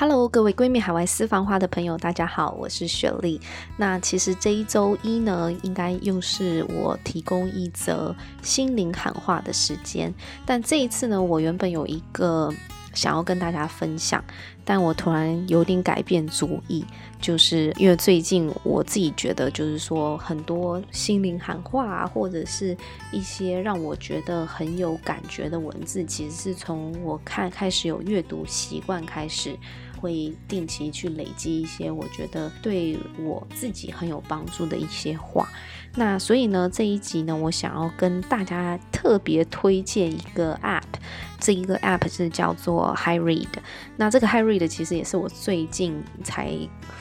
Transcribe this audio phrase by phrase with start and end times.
[0.00, 3.40] Hello，各位闺蜜海外私房话的朋友，大家好，我是雪莉。
[3.76, 10.14] 那其实这一周一呢，应该又是我提供一则心灵喊话的时间。
[10.46, 12.54] 但这一次呢，我原本有一个
[12.94, 14.22] 想要跟大家分享，
[14.64, 16.84] 但我突然有点改变主意，
[17.20, 22.76] 就是因为最近我自己觉得，就是说很多心灵喊话啊，或者是
[23.10, 29.58] 一些让我觉得很有感觉的文字，其实是从我看开始有阅读习惯开始。
[30.00, 35.48] 会定期去累积一些我觉得对我自己很有帮助的一些话。
[35.94, 40.82] 那所以呢，这一集呢，我想要跟大家特别推荐一个 App，
[41.40, 43.48] 这一个 App 是叫做 HyRead。
[43.96, 46.52] 那这个 HyRead 其实也是我最近才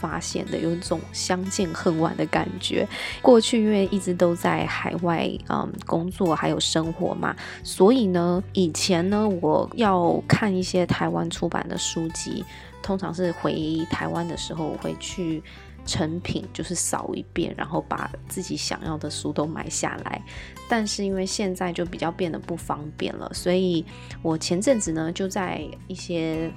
[0.00, 2.88] 发现的，有一种相见恨晚的感觉。
[3.22, 12.44] 过去因为一直都在海外嗯工作还有生活嘛，所以呢，以前呢，我要看一些台湾出版的书籍。
[12.82, 15.42] 通常是回台湾的时候，我会去
[15.86, 20.22] 成品，就是扫一遍，然后把自己想要的书都买下来。
[20.68, 23.84] 但是因为现在就比较变得不方便了，所以
[24.22, 26.52] 我前阵子呢就在一些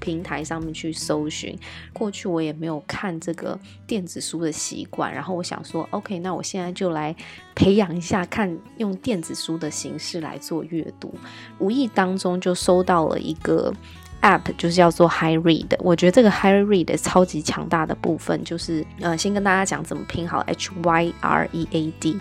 [0.00, 1.56] 平台上面去搜寻。
[1.92, 7.14] 过去我也没有看这个电子书的习惯，然后我想说，OK，那我现在就来
[7.54, 11.14] 培养一下，看用电子书的形式来做阅读。
[11.58, 13.72] 无意当中就收到了一个。
[14.26, 22.18] App 就是叫做 High Read，我觉得这个 High Read 超级强大的部分就是，呃，先跟大家讲怎么拼好 H Y R E A D。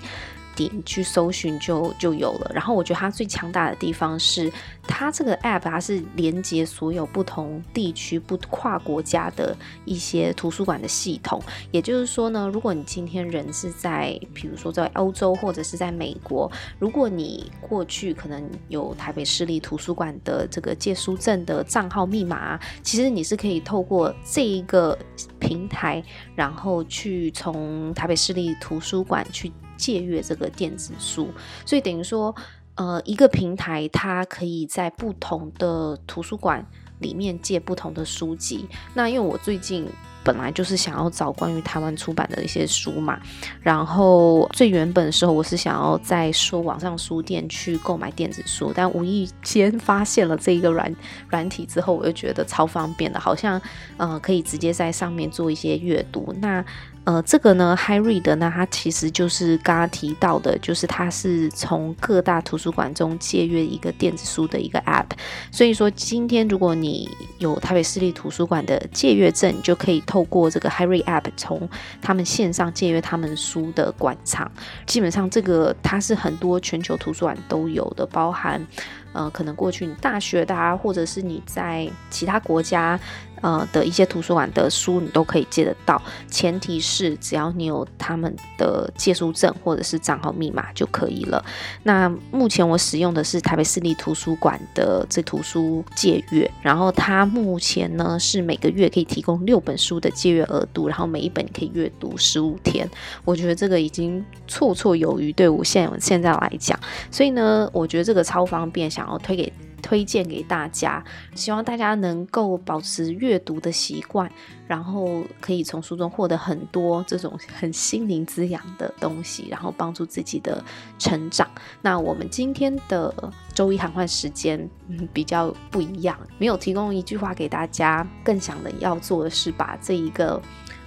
[0.55, 2.51] 点去搜寻就就有了。
[2.53, 4.51] 然后我觉得它最强大的地方是，
[4.87, 11.41] 它这个 app 它是连接所有不同地区、不跨国家的一些图书馆的系统。
[11.71, 24.97] 也就是说呢，如果你今天人是在，比如说在欧洲或者是在美国，如果你过去可能有台北市立图书馆的这个借书证的账号密码，其实你是可以透过这一个
[25.39, 26.03] 平台，
[26.35, 29.51] 然后去从台北市立图书馆去。
[29.77, 31.29] 借阅这个电子书，
[31.65, 32.35] 所以等于说，
[32.75, 36.65] 呃，一个平台它可以在不同的图书馆
[36.99, 38.67] 里面借不同的书籍。
[38.93, 39.87] 那因为我最近
[40.25, 43.17] 本来就是想要找关于台湾出版的一些书嘛，
[43.61, 50.93] 然后最原本的时候我是想要在说网上书店去购买电子书，但无意间发现了这一个软
[51.29, 53.61] 软体之后，我就觉得超方便的，好像
[53.97, 56.35] 呃可以直接在上面做一些阅读。
[56.39, 56.65] 那
[57.05, 65.11] 呃，这个呢，HiRead 呢，它其实就是刚刚提到的，就是它是从各大图书馆中借阅一个电子书的一个 App。
[65.51, 67.07] 所以说，今天如果你
[67.37, 71.67] 有台北市立图书馆的借阅证，你就可以通透过这个 Harry App 从
[72.01, 74.49] 他们线上借阅他们书的馆藏。
[74.85, 78.65] 基本上，这个它是很多全球图书馆都有的，包含
[79.11, 82.97] 呃，可能过去你大学的啊，或者是你在其他国家。
[83.45, 86.01] 呃的一些图书馆的书你都可以借得到，
[86.31, 91.45] 前提是只要你有他们的借书证或者是账号密码就可以了。
[91.83, 102.89] 那目前我使用的是台北市立图书馆的这图书借阅，然后它目前呢是每个月可以提供六本书的借阅额度，然后每一本可以阅读十五天。
[103.23, 106.79] 我觉得这个已经绰绰有余，对我现现在来讲，
[107.11, 109.53] 所以呢，我觉得这个超方便，想要推给。
[109.85, 111.03] 推荐给大家，
[111.35, 114.27] 希望大家能够保持阅读的习惯，
[114.67, 120.63] 然后可以从书中获得很多这种很心灵滋养的东西，然后帮助自己的
[120.97, 121.47] 成长。
[121.83, 123.13] 那我们今天的
[123.53, 124.67] 周一喊话时间，
[125.13, 130.41] 比较不一样，没有提供一句话给大家，更想的要做的是把这一个。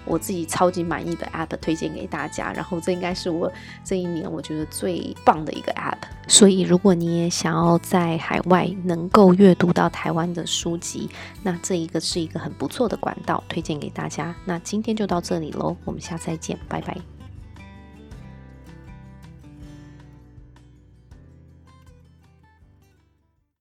[0.09, 3.53] 我自己超级满意的 App 推荐给大家，然后这应该是我
[3.85, 5.99] 这一年我觉得最棒的一个 App。
[6.27, 11.09] 所以，如果你也想要在海外能够阅读到台湾的书籍，
[11.43, 14.35] 那这一个是一个很不错的管道，推荐给大家。
[14.45, 17.18] 那今天就到这里喽，我们下次再见，拜拜。